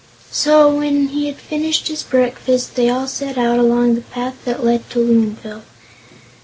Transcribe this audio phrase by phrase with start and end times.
[0.31, 4.63] So, when he had finished his breakfast, they all set out along the path that
[4.65, 5.61] led to Loonville.